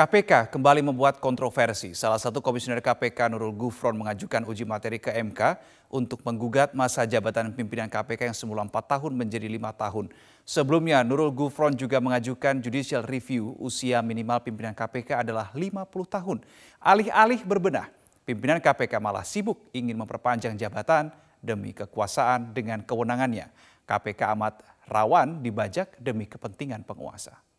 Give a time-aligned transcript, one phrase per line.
[0.00, 1.92] KPK kembali membuat kontroversi.
[1.92, 5.60] Salah satu komisioner KPK Nurul Gufron mengajukan uji materi ke MK
[5.92, 10.08] untuk menggugat masa jabatan pimpinan KPK yang semula 4 tahun menjadi lima tahun.
[10.48, 16.48] Sebelumnya Nurul Gufron juga mengajukan judicial review usia minimal pimpinan KPK adalah 50 tahun.
[16.80, 17.92] Alih-alih berbenah,
[18.24, 21.12] pimpinan KPK malah sibuk ingin memperpanjang jabatan
[21.44, 23.52] demi kekuasaan dengan kewenangannya.
[23.84, 27.49] KPK amat rawan dibajak demi kepentingan penguasa.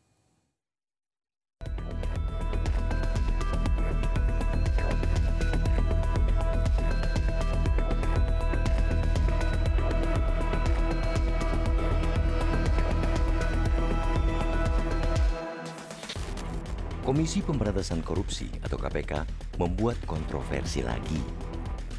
[17.12, 19.28] Komisi Pemberantasan Korupsi atau KPK
[19.60, 21.20] membuat kontroversi lagi.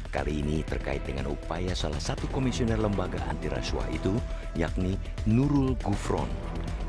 [0.09, 4.09] Kali ini terkait dengan upaya salah satu komisioner lembaga anti rasuah itu,
[4.57, 4.97] yakni
[5.29, 6.25] Nurul Gufron.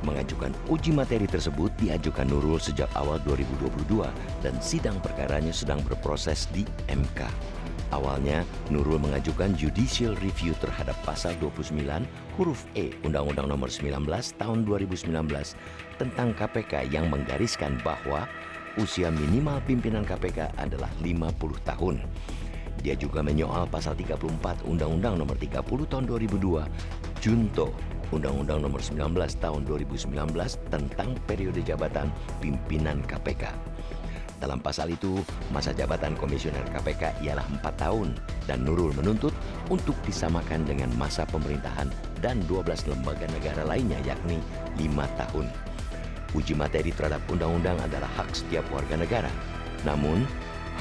[0.09, 4.09] Mengajukan uji materi tersebut diajukan Nurul sejak awal 2022
[4.41, 7.29] dan sidang perkaranya sedang berproses di MK.
[7.93, 11.77] Awalnya, Nurul mengajukan judicial review terhadap pasal 29
[12.41, 14.07] huruf E Undang-Undang Nomor 19
[14.41, 15.13] Tahun 2019
[16.01, 18.25] tentang KPK yang menggariskan bahwa
[18.81, 21.37] usia minimal pimpinan KPK adalah 50
[21.69, 22.01] tahun.
[22.83, 27.73] Dia juga menyoal pasal 34 Undang-Undang Nomor 30 Tahun 2002 Junto
[28.13, 30.13] Undang-Undang Nomor 19 Tahun 2019
[30.69, 32.13] tentang periode jabatan
[32.43, 33.74] pimpinan KPK.
[34.43, 35.23] Dalam pasal itu,
[35.55, 38.13] masa jabatan komisioner KPK ialah 4 tahun
[38.45, 39.33] dan Nurul menuntut
[39.71, 41.89] untuk disamakan dengan masa pemerintahan
[42.21, 44.43] dan 12 lembaga negara lainnya yakni
[44.77, 45.47] 5 tahun.
[46.35, 49.31] Uji materi terhadap undang-undang adalah hak setiap warga negara.
[49.87, 50.27] Namun,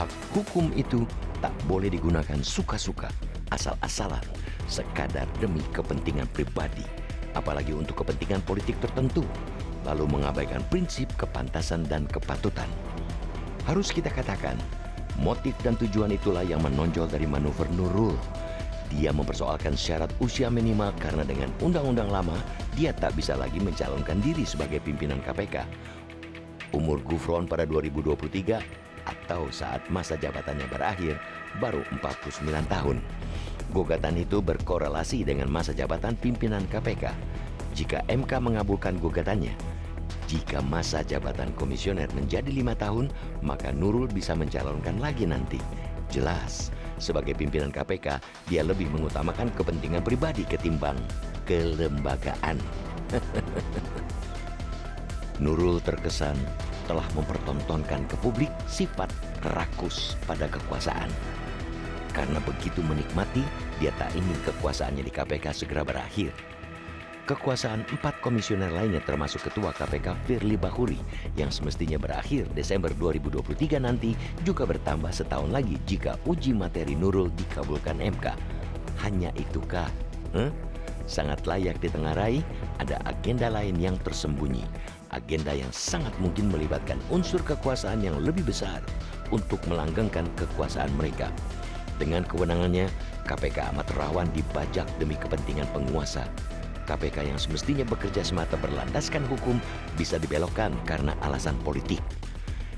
[0.02, 1.06] hak hukum itu
[1.44, 3.14] tak boleh digunakan suka-suka,
[3.54, 4.24] asal-asalan,
[4.66, 6.84] sekadar demi kepentingan pribadi,
[7.38, 9.22] apalagi untuk kepentingan politik tertentu,
[9.86, 12.68] lalu mengabaikan prinsip kepantasan dan kepatutan.
[13.64, 14.60] Harus kita katakan,
[15.24, 18.12] motif dan tujuan itulah yang menonjol dari manuver Nurul.
[18.92, 22.36] Dia mempersoalkan syarat usia minimal karena dengan undang-undang lama,
[22.76, 25.64] dia tak bisa lagi mencalonkan diri sebagai pimpinan KPK.
[26.76, 28.60] Umur Gufron pada 2023
[29.04, 31.16] atau saat masa jabatannya berakhir
[31.64, 33.00] baru 49 tahun.
[33.72, 37.16] Gugatan itu berkorelasi dengan masa jabatan pimpinan KPK.
[37.74, 39.56] Jika MK mengabulkan gugatannya,
[40.32, 43.12] jika masa jabatan komisioner menjadi lima tahun,
[43.44, 45.60] maka Nurul bisa mencalonkan lagi nanti.
[46.08, 50.96] Jelas, sebagai pimpinan KPK, dia lebih mengutamakan kepentingan pribadi ketimbang
[51.44, 52.56] kelembagaan.
[55.44, 56.38] Nurul terkesan
[56.88, 59.12] telah mempertontonkan ke publik sifat
[59.56, 61.10] rakus pada kekuasaan.
[62.14, 63.42] Karena begitu menikmati,
[63.82, 66.53] dia tak ingin kekuasaannya di KPK segera berakhir
[67.24, 71.00] kekuasaan empat komisioner lainnya termasuk Ketua KPK Firly Bahuri
[71.40, 74.12] yang semestinya berakhir Desember 2023 nanti
[74.44, 78.36] juga bertambah setahun lagi jika uji materi Nurul dikabulkan MK.
[79.08, 79.88] Hanya itukah?
[80.36, 80.52] Huh?
[81.08, 82.44] Sangat layak ditengarai,
[82.80, 84.64] ada agenda lain yang tersembunyi.
[85.12, 88.84] Agenda yang sangat mungkin melibatkan unsur kekuasaan yang lebih besar
[89.32, 91.32] untuk melanggengkan kekuasaan mereka.
[92.02, 92.90] Dengan kewenangannya,
[93.24, 96.26] KPK amat rawan dibajak demi kepentingan penguasa
[96.84, 99.58] KPK yang semestinya bekerja semata berlandaskan hukum
[99.96, 102.04] bisa dibelokkan karena alasan politik.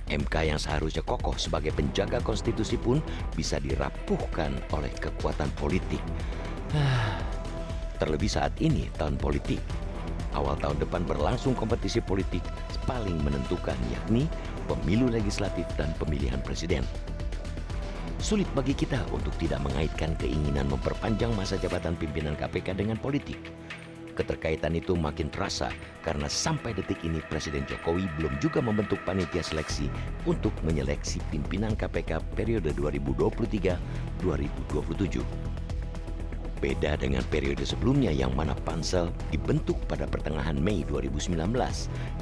[0.05, 3.01] MK yang seharusnya kokoh sebagai penjaga konstitusi pun
[3.33, 6.01] bisa dirapuhkan oleh kekuatan politik.
[8.01, 9.57] Terlebih saat ini tahun politik.
[10.35, 12.43] Awal tahun depan berlangsung kompetisi politik
[12.85, 14.29] paling menentukan yakni
[14.67, 16.83] pemilu legislatif dan pemilihan presiden.
[18.19, 23.37] Sulit bagi kita untuk tidak mengaitkan keinginan memperpanjang masa jabatan pimpinan KPK dengan politik.
[24.15, 25.67] Keterkaitan itu makin terasa
[25.99, 29.91] karena sampai detik ini Presiden Jokowi belum juga membentuk panitia seleksi
[30.23, 35.19] untuk menyeleksi pimpinan KPK periode 2023-2027.
[36.63, 41.35] Beda dengan periode sebelumnya yang mana pansel dibentuk pada pertengahan Mei 2019,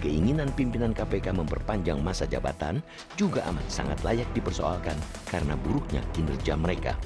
[0.01, 2.81] keinginan pimpinan KPK memperpanjang masa jabatan
[3.13, 4.97] juga amat sangat layak dipersoalkan
[5.29, 6.97] karena buruknya kinerja mereka.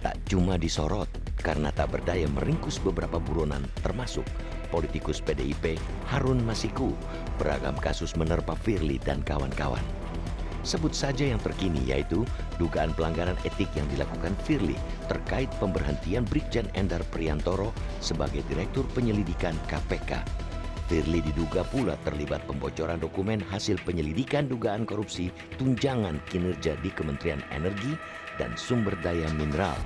[0.00, 1.10] Tak cuma disorot,
[1.40, 4.24] karena tak berdaya meringkus beberapa buronan termasuk
[4.70, 5.76] politikus PDIP
[6.06, 6.94] Harun Masiku,
[7.36, 9.82] beragam kasus menerpa Firly dan kawan-kawan.
[10.60, 12.22] Sebut saja yang terkini yaitu
[12.60, 14.76] dugaan pelanggaran etik yang dilakukan Firly
[15.08, 17.72] terkait pemberhentian Brigjen Endar Priantoro
[18.04, 20.20] sebagai Direktur Penyelidikan KPK.
[20.90, 27.94] Firly diduga pula terlibat pembocoran dokumen hasil penyelidikan dugaan korupsi tunjangan kinerja di Kementerian Energi
[28.42, 29.78] dan Sumber Daya Mineral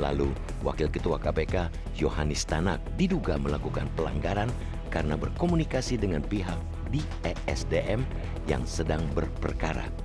[0.00, 0.32] Lalu,
[0.64, 1.68] Wakil Ketua KPK
[2.00, 4.48] Yohanis Tanak diduga melakukan pelanggaran
[4.88, 6.56] karena berkomunikasi dengan pihak
[6.88, 8.04] di ESDM
[8.48, 10.01] yang sedang berperkara.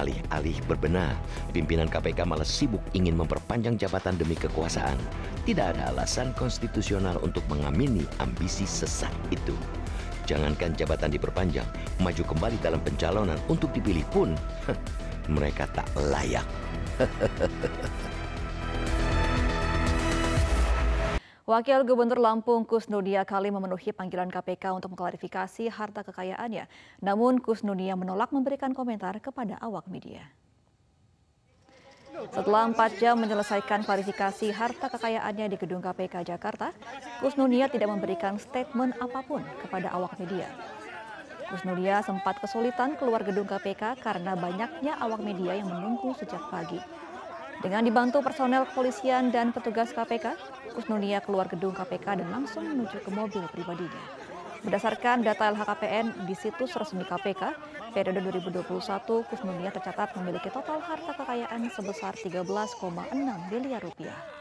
[0.00, 1.12] Alih-alih berbenah,
[1.52, 4.96] pimpinan KPK malah sibuk ingin memperpanjang jabatan demi kekuasaan.
[5.44, 9.52] Tidak ada alasan konstitusional untuk mengamini ambisi sesat itu.
[10.24, 11.68] Jangankan jabatan diperpanjang,
[12.00, 14.32] maju kembali dalam pencalonan untuk dipilih pun,
[15.36, 16.48] mereka tak layak.
[21.50, 26.70] Wakil Gubernur Lampung Kusnudia kali memenuhi panggilan KPK untuk mengklarifikasi harta kekayaannya.
[27.02, 30.30] Namun Kusnudia menolak memberikan komentar kepada awak media.
[32.30, 36.70] Setelah empat jam menyelesaikan klarifikasi harta kekayaannya di gedung KPK Jakarta,
[37.18, 40.46] Kusnudia tidak memberikan statement apa pun kepada awak media.
[41.50, 46.78] Kusnudia sempat kesulitan keluar gedung KPK karena banyaknya awak media yang menunggu sejak pagi.
[47.60, 50.32] Dengan dibantu personel kepolisian dan petugas KPK,
[50.72, 54.00] Kusnudia keluar gedung KPK dan langsung menuju ke mobil pribadinya.
[54.64, 57.52] Berdasarkan data LHKPN di situs resmi KPK,
[57.92, 58.64] periode 2021
[59.28, 62.80] Kusnudia tercatat memiliki total harta kekayaan sebesar 13,6
[63.52, 64.39] miliar rupiah.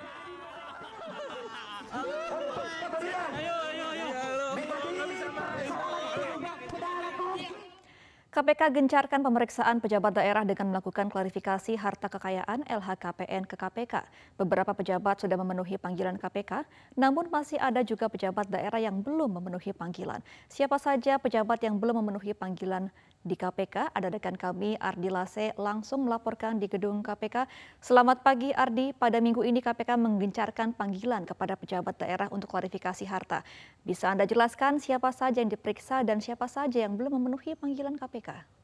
[8.39, 14.00] KPK gencarkan pemeriksaan pejabat daerah dengan melakukan klarifikasi harta kekayaan LHKPN ke KPK.
[14.39, 16.63] Beberapa pejabat sudah memenuhi panggilan KPK,
[16.95, 20.24] namun masih ada juga pejabat daerah yang belum memenuhi panggilan.
[20.47, 22.88] Siapa saja pejabat yang belum memenuhi panggilan
[23.19, 23.92] di KPK?
[23.92, 27.45] Ada rekan kami Ardi Lase langsung melaporkan di gedung KPK.
[27.83, 33.44] Selamat pagi Ardi, pada minggu ini KPK menggencarkan panggilan kepada pejabat daerah untuk klarifikasi harta.
[33.83, 38.60] Bisa Anda jelaskan siapa saja yang diperiksa dan siapa saja yang belum memenuhi panggilan KPK?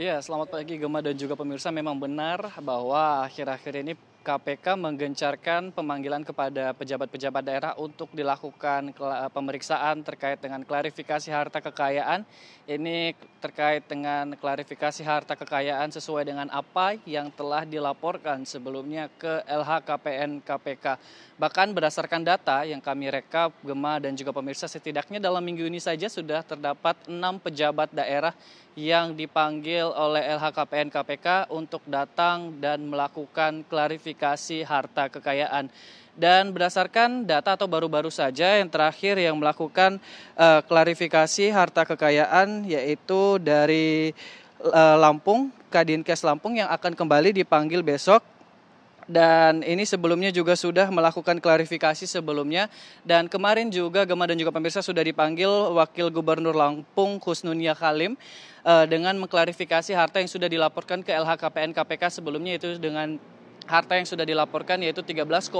[0.00, 1.68] Iya, selamat pagi Gema dan juga pemirsa.
[1.68, 8.92] Memang benar bahwa akhir-akhir ini KPK menggencarkan pemanggilan kepada pejabat-pejabat daerah untuk dilakukan
[9.32, 12.28] pemeriksaan terkait dengan klarifikasi harta kekayaan.
[12.68, 20.44] Ini terkait dengan klarifikasi harta kekayaan sesuai dengan apa yang telah dilaporkan sebelumnya ke LHKPN
[20.44, 21.00] KPK.
[21.40, 26.06] Bahkan berdasarkan data yang kami rekap, Gema dan juga pemirsa, setidaknya dalam minggu ini saja
[26.06, 28.36] sudah terdapat enam pejabat daerah
[28.78, 34.09] yang dipanggil oleh LHKPN KPK untuk datang dan melakukan klarifikasi
[34.66, 35.68] harta kekayaan.
[36.14, 39.96] Dan berdasarkan data atau baru-baru saja yang terakhir yang melakukan
[40.36, 44.12] uh, klarifikasi harta kekayaan yaitu dari
[44.60, 48.20] uh, Lampung, Kadinkes Lampung yang akan kembali dipanggil besok
[49.10, 52.70] dan ini sebelumnya juga sudah melakukan klarifikasi sebelumnya
[53.02, 58.14] dan kemarin juga Gema dan juga pemirsa sudah dipanggil Wakil Gubernur Lampung Kusnunia Kalim
[58.62, 63.18] uh, dengan mengklarifikasi harta yang sudah dilaporkan ke LHKPN KPK sebelumnya itu dengan
[63.70, 65.54] harta yang sudah dilaporkan yaitu 13,6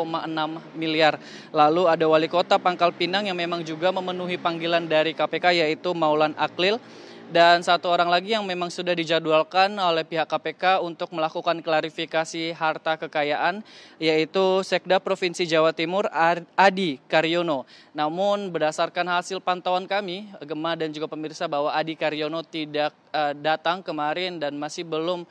[0.74, 1.22] miliar.
[1.54, 6.34] Lalu ada wali kota Pangkal Pinang yang memang juga memenuhi panggilan dari KPK yaitu Maulan
[6.34, 6.82] Aklil
[7.30, 12.98] dan satu orang lagi yang memang sudah dijadwalkan oleh pihak KPK untuk melakukan klarifikasi harta
[12.98, 13.62] kekayaan
[14.02, 16.10] yaitu Sekda Provinsi Jawa Timur
[16.58, 17.70] Adi Karyono.
[17.94, 23.78] Namun berdasarkan hasil pantauan kami, Gema dan juga pemirsa bahwa Adi Karyono tidak uh, datang
[23.86, 25.22] kemarin dan masih belum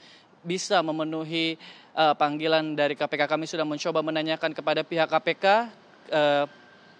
[0.44, 1.60] bisa memenuhi
[1.96, 3.28] uh, panggilan dari KPK.
[3.28, 5.58] Kami sudah mencoba menanyakan kepada pihak KPK uh,
[6.10, 6.46] eh,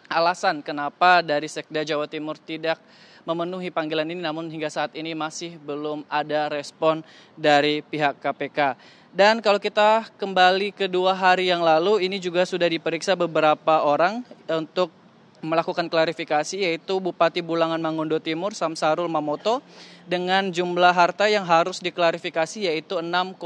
[0.10, 2.82] alasan kenapa dari Sekda Jawa Timur tidak
[3.28, 7.06] memenuhi panggilan ini namun hingga saat ini masih belum ada respon
[7.38, 8.74] dari pihak KPK.
[9.10, 14.22] Dan kalau kita kembali ke dua hari yang lalu ini juga sudah diperiksa beberapa orang
[14.46, 14.94] untuk
[15.42, 19.64] melakukan klarifikasi yaitu Bupati Bulangan Mangundo Timur Samsarul Mamoto
[20.10, 23.40] dengan jumlah harta yang harus diklarifikasi yaitu 6,1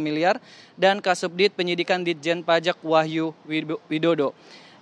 [0.00, 0.36] miliar
[0.78, 3.32] dan Kasubdit Penyidikan Ditjen Pajak Wahyu
[3.90, 4.32] Widodo.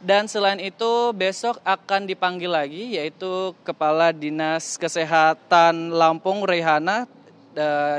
[0.03, 7.07] Dan selain itu besok akan dipanggil lagi yaitu Kepala Dinas Kesehatan Lampung Rehana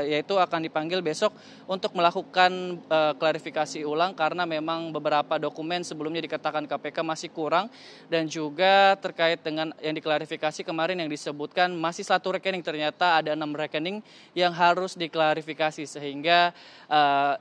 [0.08, 1.30] yaitu akan dipanggil besok
[1.64, 7.70] untuk melakukan uh, klarifikasi ulang karena memang beberapa dokumen sebelumnya dikatakan KPK masih kurang
[8.10, 13.54] dan juga terkait dengan yang diklarifikasi kemarin yang disebutkan masih satu rekening ternyata ada enam
[13.54, 14.02] rekening
[14.34, 16.50] yang harus diklarifikasi sehingga
[16.90, 17.38] uh,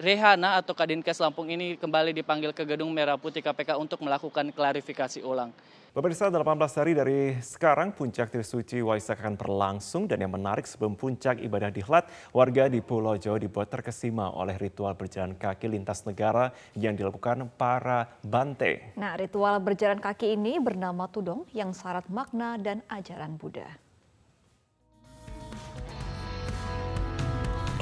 [0.00, 5.20] Rehana atau Kadinkes Lampung ini kembali dipanggil ke Gedung Merah Putih KPK untuk melakukan klarifikasi
[5.20, 5.52] ulang.
[5.90, 6.46] Pemirsa, 18
[6.78, 12.06] hari dari sekarang puncak Trisuci Waisak akan berlangsung dan yang menarik sebelum puncak ibadah dihlat,
[12.30, 18.06] warga di Pulau Jawa dibuat terkesima oleh ritual berjalan kaki lintas negara yang dilakukan para
[18.22, 18.94] bante.
[18.94, 23.66] Nah, ritual berjalan kaki ini bernama Tudong yang syarat makna dan ajaran Buddha.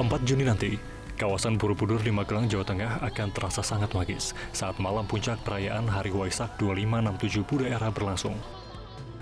[0.01, 0.81] 4 Juni nanti,
[1.19, 6.15] Kawasan Borobudur di Magelang, Jawa Tengah akan terasa sangat magis saat malam puncak perayaan Hari
[6.15, 8.39] Waisak 2567 Buddha Era berlangsung.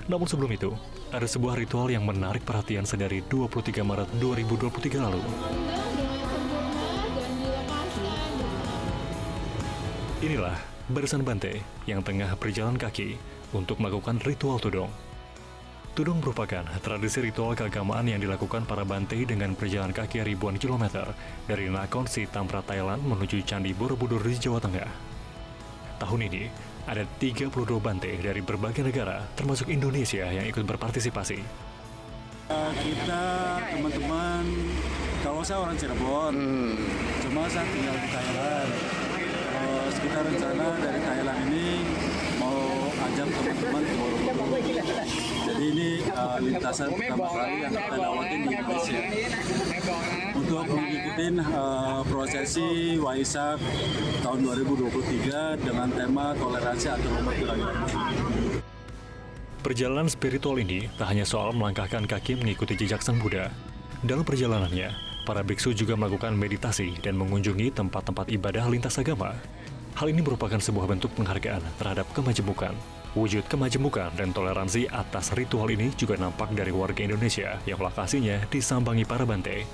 [0.05, 0.77] Namun sebelum itu,
[1.09, 5.25] ada sebuah ritual yang menarik perhatian sedari 23 Maret 2023 lalu.
[10.21, 10.61] Inilah
[10.93, 13.17] barisan bante yang tengah berjalan kaki
[13.57, 14.93] untuk melakukan ritual tudong.
[15.97, 21.09] Tudong merupakan tradisi ritual keagamaan yang dilakukan para bante dengan berjalan kaki ribuan kilometer
[21.49, 24.85] dari Nakhon Si Tampra, Thailand menuju Candi Borobudur di Jawa Tengah.
[25.97, 26.53] Tahun ini,
[26.85, 27.49] ada 32
[27.81, 31.41] bante dari berbagai negara, termasuk Indonesia yang ikut berpartisipasi.
[32.77, 33.25] Kita
[33.73, 34.45] teman-teman,
[35.25, 36.37] kalau saya orang Cirebon,
[37.25, 38.71] cuma saya tinggal di Thailand.
[39.49, 41.69] Terus kita rencana dari Thailand ini
[42.37, 45.36] mau ajak teman-teman ke Borobudur.
[45.57, 49.01] Jadi ini uh, lintasan pertama kali yang kita lewatin di Indonesia.
[50.37, 52.69] Untuk mengikuti uh, prosesi
[53.01, 53.57] Waisak
[54.21, 57.89] tahun 2023 dengan tema toleransi antar umat beragama.
[59.65, 63.49] Perjalanan spiritual ini tak hanya soal melangkahkan kaki mengikuti jejak Sang Buddha.
[64.05, 64.93] Dalam perjalanannya,
[65.25, 69.33] para biksu juga melakukan meditasi dan mengunjungi tempat-tempat ibadah lintas agama.
[69.97, 72.77] Hal ini merupakan sebuah bentuk penghargaan terhadap kemajemukan.
[73.17, 79.09] Wujud kemajemukan dan toleransi atas ritual ini juga nampak dari warga Indonesia yang lokasinya disambangi
[79.09, 79.65] para bante.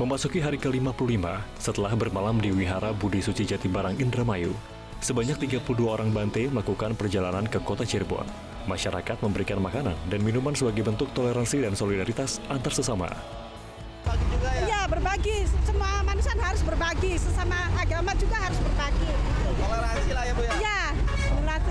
[0.00, 1.20] Memasuki hari ke-55
[1.60, 4.56] setelah bermalam di Wihara Budi Suci Jatibarang Indramayu,
[5.04, 8.24] sebanyak 32 orang bante melakukan perjalanan ke kota Cirebon.
[8.64, 13.12] Masyarakat memberikan makanan dan minuman sebagai bentuk toleransi dan solidaritas antar sesama.
[14.40, 19.12] Iya berbagi, semua manusia harus berbagi, sesama agama juga harus berbagi.
[19.60, 20.52] Toleransi lah ya Bu ya?
[20.56, 20.79] Iya,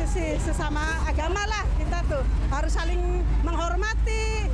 [0.09, 4.49] melatih si- sesama agama lah kita tuh harus saling menghormati.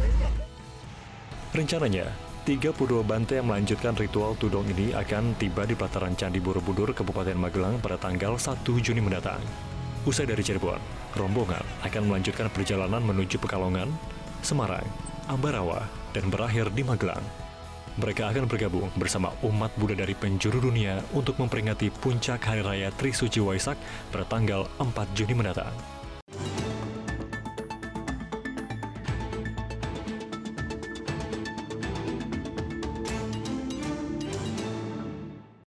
[1.56, 2.12] Rencananya,
[2.44, 7.80] 32 bante yang melanjutkan ritual tudong ini akan tiba di pelataran Candi Borobudur, Kabupaten Magelang
[7.80, 9.40] pada tanggal 1 Juni mendatang.
[10.04, 10.78] Usai dari Cirebon,
[11.16, 13.88] rombongan akan melanjutkan perjalanan menuju Pekalongan,
[14.44, 14.86] Semarang,
[15.32, 17.24] Ambarawa, dan berakhir di Magelang.
[17.96, 23.40] Mereka akan bergabung bersama umat Buddha dari penjuru dunia untuk memperingati puncak Hari Raya Trisuci
[23.40, 23.80] Waisak
[24.12, 25.95] pada tanggal 4 Juni mendatang.